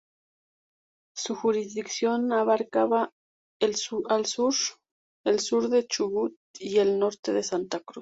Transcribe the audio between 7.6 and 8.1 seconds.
Cruz.